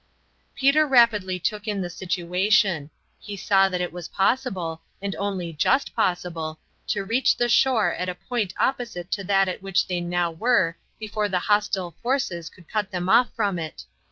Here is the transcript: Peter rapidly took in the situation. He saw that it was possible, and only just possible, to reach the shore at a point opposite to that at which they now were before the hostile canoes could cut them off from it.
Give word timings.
Peter 0.55 0.87
rapidly 0.87 1.37
took 1.37 1.67
in 1.67 1.79
the 1.79 1.87
situation. 1.87 2.89
He 3.19 3.37
saw 3.37 3.69
that 3.69 3.81
it 3.81 3.93
was 3.93 4.07
possible, 4.07 4.81
and 4.99 5.15
only 5.17 5.53
just 5.53 5.95
possible, 5.95 6.59
to 6.87 7.03
reach 7.05 7.37
the 7.37 7.47
shore 7.47 7.93
at 7.93 8.09
a 8.09 8.15
point 8.15 8.51
opposite 8.59 9.11
to 9.11 9.23
that 9.25 9.47
at 9.47 9.61
which 9.61 9.85
they 9.85 10.01
now 10.01 10.31
were 10.31 10.75
before 10.97 11.29
the 11.29 11.37
hostile 11.37 11.91
canoes 12.01 12.49
could 12.49 12.67
cut 12.67 12.89
them 12.89 13.09
off 13.09 13.29
from 13.35 13.59
it. 13.59 13.85